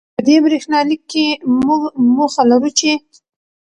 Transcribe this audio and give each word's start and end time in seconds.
په 0.15 0.21
دې 0.27 0.35
برېښنالیک 0.45 1.01
کې، 1.11 1.25
موږ 1.65 1.81
موخه 2.15 2.41
لرو 2.49 2.69
چې 2.79 2.91